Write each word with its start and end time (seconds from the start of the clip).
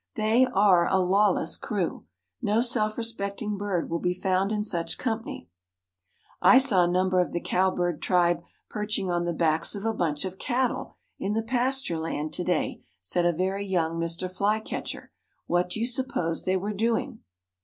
They 0.15 0.47
are 0.47 0.87
a 0.87 0.97
lawless 0.97 1.57
crew. 1.57 2.05
No 2.41 2.61
self 2.61 2.97
respecting 2.97 3.55
bird 3.55 3.87
will 3.87 3.99
be 3.99 4.15
found 4.15 4.51
in 4.51 4.63
such 4.63 4.97
company." 4.97 5.47
"I 6.41 6.57
saw 6.57 6.85
a 6.85 6.91
number 6.91 7.19
of 7.21 7.33
the 7.33 7.39
cowbird 7.39 8.01
tribe 8.01 8.41
perching 8.67 9.11
on 9.11 9.25
the 9.25 9.31
backs 9.33 9.75
of 9.75 9.85
a 9.85 9.93
bunch 9.93 10.25
of 10.25 10.39
cattle 10.39 10.95
in 11.19 11.33
the 11.33 11.43
pasture 11.43 11.99
land 11.99 12.33
to 12.33 12.43
day," 12.43 12.81
said 12.99 13.27
a 13.27 13.31
very 13.31 13.63
young 13.63 13.99
Mr. 13.99 14.27
Flycather. 14.27 15.11
"What 15.45 15.69
do 15.69 15.79
you 15.79 15.85
suppose 15.85 16.45
they 16.45 16.57
were 16.57 16.73
doing?" 16.73 17.19